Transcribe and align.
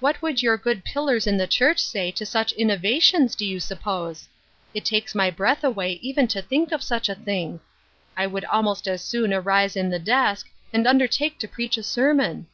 What 0.00 0.22
would 0.22 0.42
your 0.42 0.56
good 0.56 0.82
pillars 0.82 1.26
in 1.26 1.36
the 1.36 1.46
church 1.46 1.78
say 1.78 2.10
to 2.12 2.24
such 2.24 2.52
innovations, 2.52 3.34
do 3.34 3.44
you 3.44 3.60
suppose? 3.60 4.26
It 4.72 4.82
takes 4.82 5.14
my 5.14 5.30
breath 5.30 5.62
away 5.62 5.98
even 6.00 6.26
to 6.28 6.40
think 6.40 6.72
of 6.72 6.82
such 6.82 7.10
a 7.10 7.14
thing 7.14 7.60
I 8.16 8.24
I 8.24 8.28
would 8.28 8.46
almost 8.46 8.88
as 8.88 9.04
soon 9.04 9.34
arise 9.34 9.76
in 9.76 9.90
the 9.90 9.98
desk, 9.98 10.48
and 10.72 10.86
undertake 10.86 11.38
to 11.40 11.48
preach 11.48 11.76
a 11.76 11.82
sermon." 11.82 12.46